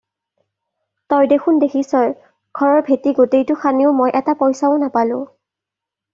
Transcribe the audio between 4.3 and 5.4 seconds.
পইচাও নাপালোঁ।